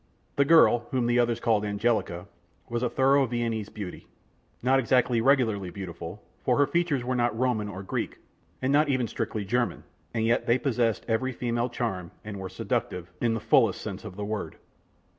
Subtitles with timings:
[0.35, 2.25] The girl, whom the others called Angelica,
[2.67, 4.07] was a thorough Viennese beauty,
[4.63, 8.17] not exactly regularly beautiful, for her features were not Roman or Greek,
[8.63, 13.11] and not even strictly German, and yet they possessed every female charm, and were seductive,
[13.21, 14.55] in the fullest sense of the word.